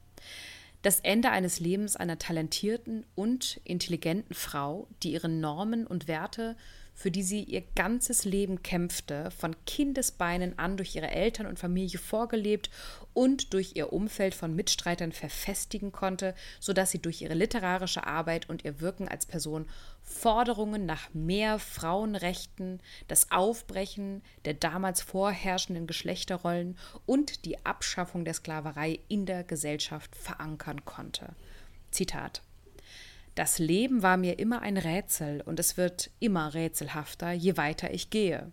[0.81, 6.55] Das Ende eines Lebens einer talentierten und intelligenten Frau, die ihre Normen und Werte,
[6.99, 11.97] für die sie ihr ganzes Leben kämpfte, von Kindesbeinen an durch ihre Eltern und Familie
[11.97, 12.69] vorgelebt
[13.13, 18.65] und durch ihr Umfeld von Mitstreitern verfestigen konnte, sodass sie durch ihre literarische Arbeit und
[18.65, 19.65] ihr Wirken als Person
[20.01, 28.99] Forderungen nach mehr Frauenrechten, das Aufbrechen der damals vorherrschenden Geschlechterrollen und die Abschaffung der Sklaverei
[29.07, 31.29] in der Gesellschaft verankern konnte.
[31.91, 32.41] Zitat
[33.35, 38.09] Das Leben war mir immer ein Rätsel und es wird immer rätselhafter, je weiter ich
[38.09, 38.51] gehe.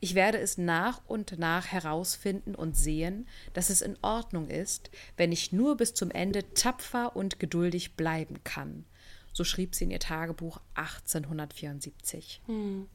[0.00, 5.32] Ich werde es nach und nach herausfinden und sehen, dass es in Ordnung ist, wenn
[5.32, 8.84] ich nur bis zum Ende tapfer und geduldig bleiben kann.
[9.32, 12.40] So schrieb sie in ihr Tagebuch 1874.
[12.46, 12.88] Hm.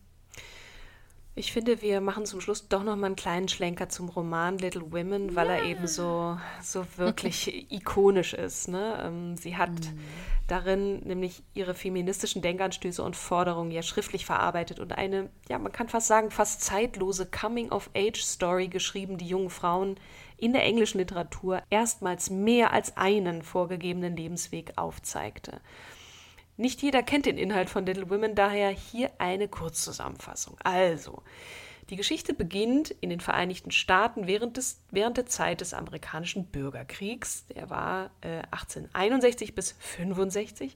[1.35, 4.91] Ich finde, wir machen zum Schluss doch noch mal einen kleinen Schlenker zum Roman Little
[4.91, 5.53] Women, weil ja.
[5.53, 8.67] er eben so, so wirklich ikonisch ist.
[8.67, 9.01] Ne?
[9.05, 9.99] Ähm, sie hat mhm.
[10.47, 15.87] darin nämlich ihre feministischen Denkanstöße und Forderungen ja schriftlich verarbeitet und eine, ja, man kann
[15.87, 19.97] fast sagen, fast zeitlose Coming-of-Age-Story geschrieben, die jungen Frauen
[20.35, 25.61] in der englischen Literatur erstmals mehr als einen vorgegebenen Lebensweg aufzeigte.
[26.59, 30.57] Nicht jeder kennt den Inhalt von Little Women, daher hier eine Kurzzusammenfassung.
[30.61, 31.23] Also,
[31.89, 37.45] die Geschichte beginnt in den Vereinigten Staaten während, des, während der Zeit des amerikanischen Bürgerkriegs.
[37.55, 40.75] Der war äh, 1861 bis 65.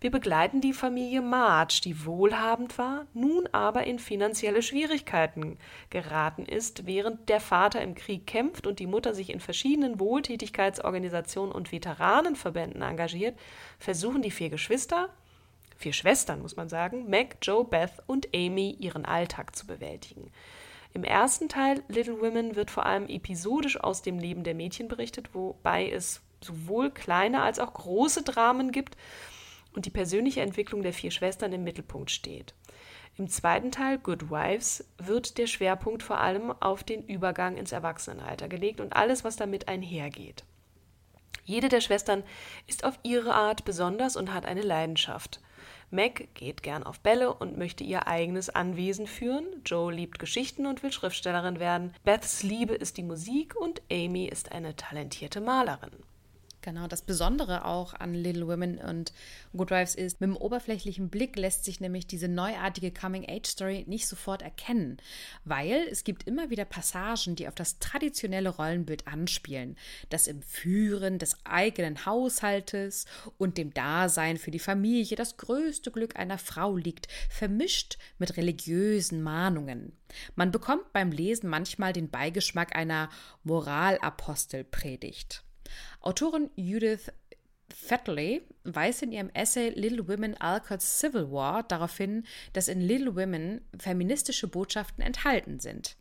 [0.00, 5.58] Wir begleiten die Familie March, die wohlhabend war, nun aber in finanzielle Schwierigkeiten
[5.90, 11.52] geraten ist, während der Vater im Krieg kämpft und die Mutter sich in verschiedenen Wohltätigkeitsorganisationen
[11.52, 13.36] und Veteranenverbänden engagiert,
[13.80, 15.10] versuchen die vier Geschwister,
[15.84, 20.32] vier Schwestern, muss man sagen, Meg, Joe, Beth und Amy ihren Alltag zu bewältigen.
[20.94, 25.34] Im ersten Teil Little Women wird vor allem episodisch aus dem Leben der Mädchen berichtet,
[25.34, 28.96] wobei es sowohl kleine als auch große Dramen gibt
[29.74, 32.54] und die persönliche Entwicklung der vier Schwestern im Mittelpunkt steht.
[33.18, 38.48] Im zweiten Teil Good Wives wird der Schwerpunkt vor allem auf den Übergang ins Erwachsenenalter
[38.48, 40.44] gelegt und alles, was damit einhergeht.
[41.44, 42.22] Jede der Schwestern
[42.66, 45.40] ist auf ihre Art besonders und hat eine Leidenschaft.
[45.94, 49.46] Meg geht gern auf Bälle und möchte ihr eigenes Anwesen führen.
[49.64, 51.94] Joe liebt Geschichten und will Schriftstellerin werden.
[52.02, 55.92] Beths Liebe ist die Musik und Amy ist eine talentierte Malerin.
[56.64, 59.12] Genau, das Besondere auch an Little Women und
[59.54, 64.40] Good Wives ist, mit dem oberflächlichen Blick lässt sich nämlich diese neuartige Coming-Age-Story nicht sofort
[64.40, 64.96] erkennen,
[65.44, 69.76] weil es gibt immer wieder Passagen, die auf das traditionelle Rollenbild anspielen,
[70.08, 73.04] das im Führen des eigenen Haushaltes
[73.36, 79.22] und dem Dasein für die Familie das größte Glück einer Frau liegt, vermischt mit religiösen
[79.22, 79.92] Mahnungen.
[80.34, 83.10] Man bekommt beim Lesen manchmal den Beigeschmack einer
[83.42, 85.43] Moralapostelpredigt.
[86.04, 87.10] Autorin Judith
[87.74, 93.16] Fatley weist in ihrem Essay Little Women Alcott's Civil War darauf hin, dass in Little
[93.16, 95.96] Women feministische Botschaften enthalten sind.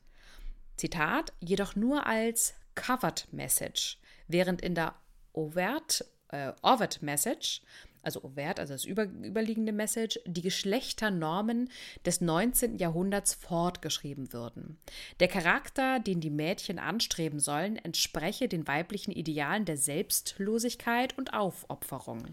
[0.76, 4.94] Zitat, jedoch nur als Covered Message, während in der
[5.32, 7.62] Overt, äh, Overt Message
[8.04, 11.70] also overt, also das über, überliegende Message, die Geschlechternormen
[12.06, 12.78] des 19.
[12.78, 14.78] Jahrhunderts fortgeschrieben würden.
[15.20, 22.24] Der Charakter, den die Mädchen anstreben sollen, entspreche den weiblichen Idealen der Selbstlosigkeit und Aufopferung.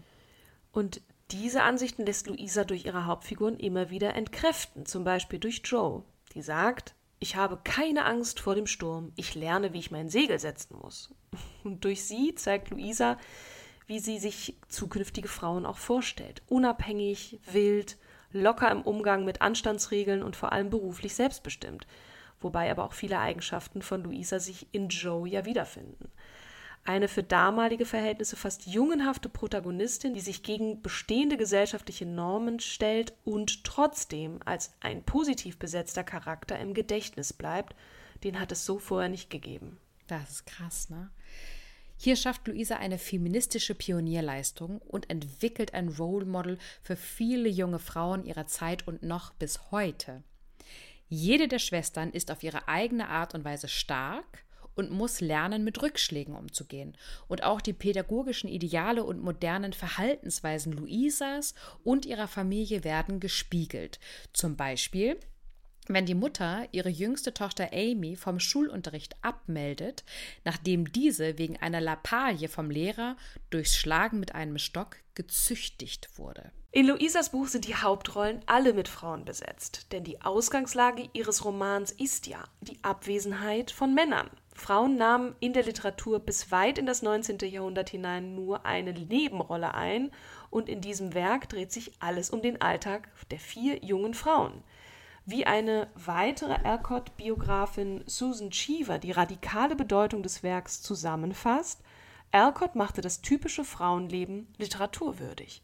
[0.71, 6.03] Und diese Ansichten lässt Luisa durch ihre Hauptfiguren immer wieder entkräften, zum Beispiel durch Joe,
[6.33, 10.39] die sagt, ich habe keine Angst vor dem Sturm, ich lerne, wie ich mein Segel
[10.39, 11.13] setzen muss.
[11.63, 13.17] Und durch sie zeigt Luisa,
[13.91, 16.41] wie sie sich zukünftige Frauen auch vorstellt.
[16.47, 17.97] Unabhängig, wild,
[18.31, 21.85] locker im Umgang mit Anstandsregeln und vor allem beruflich selbstbestimmt.
[22.39, 26.09] Wobei aber auch viele Eigenschaften von Luisa sich in Joe ja wiederfinden.
[26.85, 33.65] Eine für damalige Verhältnisse fast jungenhafte Protagonistin, die sich gegen bestehende gesellschaftliche Normen stellt und
[33.65, 37.75] trotzdem als ein positiv besetzter Charakter im Gedächtnis bleibt,
[38.23, 39.77] den hat es so vorher nicht gegeben.
[40.07, 41.09] Das ist krass, ne?
[42.03, 48.25] Hier schafft Luisa eine feministische Pionierleistung und entwickelt ein Role Model für viele junge Frauen
[48.25, 50.23] ihrer Zeit und noch bis heute.
[51.09, 55.79] Jede der Schwestern ist auf ihre eigene Art und Weise stark und muss lernen, mit
[55.83, 56.97] Rückschlägen umzugehen.
[57.27, 63.99] Und auch die pädagogischen Ideale und modernen Verhaltensweisen Luisas und ihrer Familie werden gespiegelt.
[64.33, 65.19] Zum Beispiel
[65.87, 70.03] wenn die Mutter ihre jüngste Tochter Amy vom Schulunterricht abmeldet,
[70.45, 73.17] nachdem diese wegen einer Lappalie vom Lehrer
[73.49, 76.51] durchs Schlagen mit einem Stock gezüchtigt wurde.
[76.73, 81.91] In Luisas Buch sind die Hauptrollen alle mit Frauen besetzt, denn die Ausgangslage ihres Romans
[81.91, 84.29] ist ja die Abwesenheit von Männern.
[84.53, 87.39] Frauen nahmen in der Literatur bis weit in das 19.
[87.39, 90.11] Jahrhundert hinein nur eine Nebenrolle ein,
[90.49, 94.63] und in diesem Werk dreht sich alles um den Alltag der vier jungen Frauen
[95.25, 101.81] wie eine weitere Alcott-Biografin Susan Cheever die radikale Bedeutung des Werks zusammenfasst,
[102.31, 105.61] Alcott machte das typische Frauenleben literaturwürdig.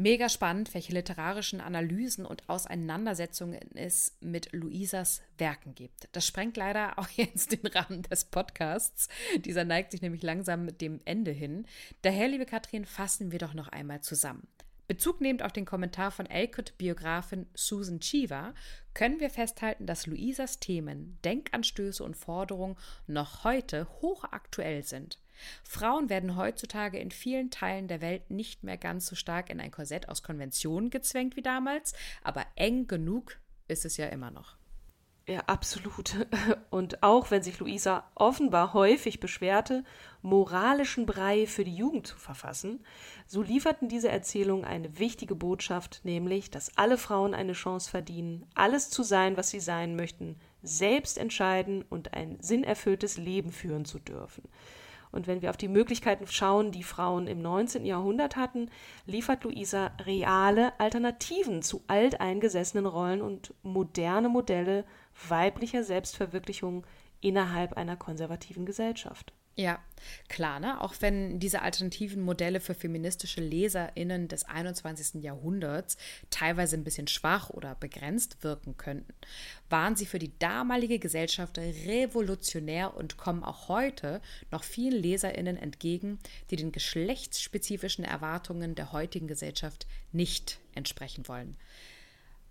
[0.00, 6.08] Mega spannend, welche literarischen Analysen und Auseinandersetzungen es mit Luisas Werken gibt.
[6.12, 9.08] Das sprengt leider auch jetzt den Rahmen des Podcasts.
[9.44, 11.66] Dieser neigt sich nämlich langsam mit dem Ende hin.
[12.02, 14.46] Daher, liebe Katrin, fassen wir doch noch einmal zusammen.
[14.88, 18.54] Bezug nehmend auf den Kommentar von Elkut-Biografin Susan Cheever
[18.94, 25.20] können wir festhalten, dass Luisas Themen, Denkanstöße und Forderungen noch heute hochaktuell sind.
[25.62, 29.70] Frauen werden heutzutage in vielen Teilen der Welt nicht mehr ganz so stark in ein
[29.70, 33.36] Korsett aus Konventionen gezwängt wie damals, aber eng genug
[33.68, 34.57] ist es ja immer noch.
[35.28, 36.14] Ja, absolut.
[36.70, 39.84] Und auch wenn sich Luisa offenbar häufig beschwerte,
[40.22, 42.80] moralischen Brei für die Jugend zu verfassen,
[43.26, 48.88] so lieferten diese Erzählungen eine wichtige Botschaft, nämlich, dass alle Frauen eine Chance verdienen, alles
[48.88, 54.44] zu sein, was sie sein möchten, selbst entscheiden und ein sinnerfülltes Leben führen zu dürfen.
[55.10, 57.84] Und wenn wir auf die Möglichkeiten schauen, die Frauen im 19.
[57.84, 58.70] Jahrhundert hatten,
[59.06, 64.84] liefert Luisa reale Alternativen zu alteingesessenen Rollen und moderne Modelle
[65.26, 66.86] weiblicher Selbstverwirklichung
[67.20, 69.32] innerhalb einer konservativen Gesellschaft.
[69.58, 69.80] Ja,
[70.28, 70.80] klar, ne?
[70.80, 75.20] Auch wenn diese alternativen Modelle für feministische LeserInnen des 21.
[75.20, 75.96] Jahrhunderts
[76.30, 79.12] teilweise ein bisschen schwach oder begrenzt wirken könnten,
[79.68, 84.20] waren sie für die damalige Gesellschaft revolutionär und kommen auch heute
[84.52, 86.20] noch vielen LeserInnen entgegen,
[86.52, 91.56] die den geschlechtsspezifischen Erwartungen der heutigen Gesellschaft nicht entsprechen wollen.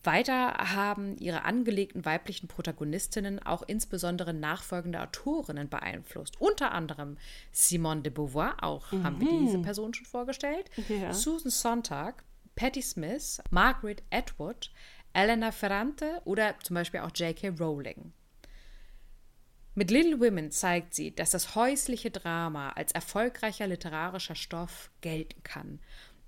[0.08, 6.42] Weiter haben ihre angelegten weiblichen Protagonistinnen auch insbesondere nachfolgende Autorinnen beeinflusst.
[6.42, 7.18] Unter anderem
[7.52, 9.04] Simone de Beauvoir, auch mhm.
[9.04, 11.14] haben wir diese Person schon vorgestellt, ja.
[11.14, 12.24] Susan Sontag,
[12.56, 14.72] Patti Smith, Margaret Atwood,
[15.14, 17.50] Elena Ferrante oder zum Beispiel auch J.K.
[17.60, 18.14] Rowling.
[19.76, 25.80] Mit Little Women zeigt sie, dass das häusliche Drama als erfolgreicher literarischer Stoff gelten kann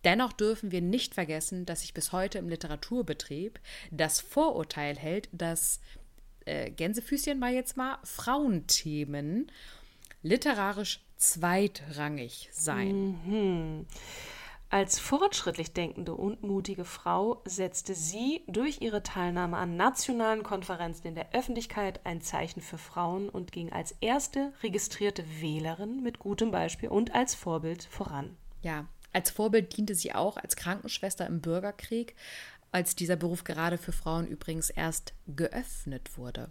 [0.04, 3.60] Dennoch dürfen wir nicht vergessen, dass sich bis heute im Literaturbetrieb
[3.91, 5.82] das Vorurteil hält, dass
[6.45, 9.52] äh, Gänsefüßchen mal jetzt mal Frauenthemen
[10.22, 13.20] literarisch zweitrangig seien.
[13.26, 13.86] Mhm.
[14.72, 21.16] Als fortschrittlich denkende und mutige Frau setzte sie durch ihre Teilnahme an nationalen Konferenzen in
[21.16, 26.89] der Öffentlichkeit ein Zeichen für Frauen und ging als erste registrierte Wählerin mit gutem Beispiel
[26.89, 28.38] und als Vorbild voran.
[28.62, 32.16] Ja, als Vorbild diente sie auch als Krankenschwester im Bürgerkrieg,
[32.72, 36.49] als dieser Beruf gerade für Frauen übrigens erst geöffnet wurde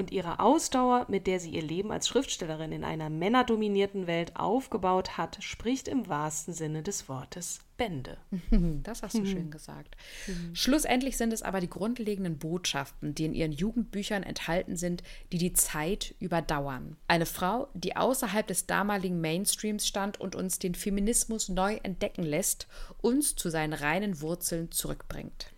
[0.00, 5.18] und ihre Ausdauer, mit der sie ihr Leben als Schriftstellerin in einer männerdominierten Welt aufgebaut
[5.18, 8.16] hat, spricht im wahrsten Sinne des Wortes Bände.
[8.82, 9.26] Das hast du mhm.
[9.26, 9.96] schön gesagt.
[10.26, 10.54] Mhm.
[10.54, 15.52] Schlussendlich sind es aber die grundlegenden Botschaften, die in ihren Jugendbüchern enthalten sind, die die
[15.52, 16.96] Zeit überdauern.
[17.06, 22.68] Eine Frau, die außerhalb des damaligen Mainstreams stand und uns den Feminismus neu entdecken lässt,
[23.02, 25.52] uns zu seinen reinen Wurzeln zurückbringt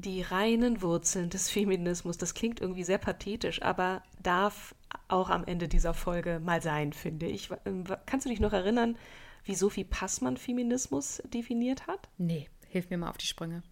[0.00, 2.18] die reinen Wurzeln des Feminismus.
[2.18, 4.74] Das klingt irgendwie sehr pathetisch, aber darf
[5.08, 7.50] auch am Ende dieser Folge mal sein, finde ich.
[7.64, 8.96] Ähm, kannst du dich noch erinnern,
[9.44, 12.08] wie Sophie Passmann Feminismus definiert hat?
[12.18, 13.62] Nee, hilf mir mal auf die Sprünge.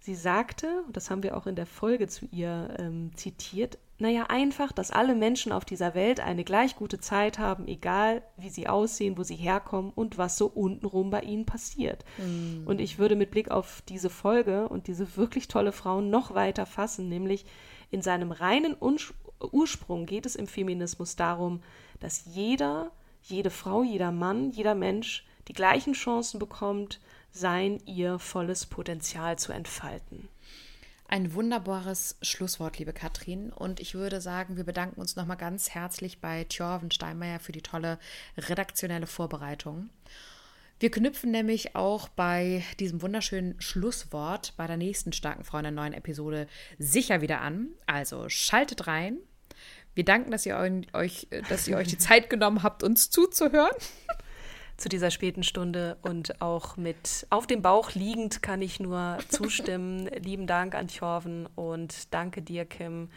[0.00, 4.70] Sie sagte, das haben wir auch in der Folge zu ihr ähm, zitiert, naja, einfach,
[4.70, 9.18] dass alle Menschen auf dieser Welt eine gleich gute Zeit haben, egal wie sie aussehen,
[9.18, 12.04] wo sie herkommen und was so untenrum bei ihnen passiert.
[12.18, 12.66] Mm.
[12.66, 16.64] Und ich würde mit Blick auf diese Folge und diese wirklich tolle Frau noch weiter
[16.64, 17.44] fassen, nämlich
[17.90, 18.76] in seinem reinen
[19.40, 21.60] Ursprung geht es im Feminismus darum,
[21.98, 22.92] dass jeder,
[23.22, 27.00] jede Frau, jeder Mann, jeder Mensch die gleichen Chancen bekommt,
[27.32, 30.28] sein ihr volles Potenzial zu entfalten.
[31.10, 33.50] Ein wunderbares Schlusswort, liebe Katrin.
[33.50, 37.62] Und ich würde sagen, wir bedanken uns nochmal ganz herzlich bei Thjörven Steinmeier für die
[37.62, 37.98] tolle
[38.36, 39.88] redaktionelle Vorbereitung.
[40.78, 45.72] Wir knüpfen nämlich auch bei diesem wunderschönen Schlusswort bei der nächsten starken Frau in der
[45.72, 46.46] neuen Episode
[46.78, 47.68] sicher wieder an.
[47.86, 49.16] Also schaltet rein.
[49.94, 50.58] Wir danken, dass ihr
[50.92, 53.74] euch, dass ihr euch die Zeit genommen habt, uns zuzuhören
[54.78, 60.06] zu dieser späten Stunde und auch mit auf dem Bauch liegend kann ich nur zustimmen.
[60.22, 63.10] Lieben Dank an Thorven und danke dir, Kim.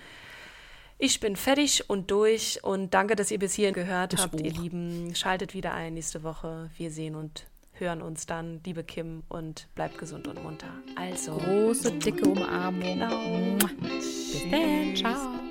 [0.97, 4.39] Ich bin fertig und durch und danke, dass ihr bis hierhin gehört ich habt, auch.
[4.39, 5.16] ihr Lieben.
[5.16, 6.70] Schaltet wieder ein nächste Woche.
[6.78, 10.72] Wir sehen und hören uns dann, liebe Kim, und bleibt gesund und munter.
[10.95, 11.38] Also.
[11.38, 12.82] Große, dicke Umarmung.
[12.82, 13.57] Genau.
[13.82, 14.95] Bis dann.
[14.95, 15.50] Ciao.